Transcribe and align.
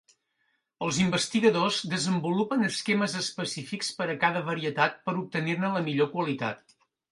Els 0.85 0.95
investigadors 1.03 1.77
desenvolupen 1.91 2.69
esquemes 2.69 3.15
específics 3.21 3.93
per 4.01 4.09
a 4.09 4.17
cada 4.25 4.43
varietat 4.51 4.99
per 5.05 5.17
obtenir-ne 5.23 5.73
la 5.79 5.87
millor 5.93 6.13
qualitat. 6.19 6.79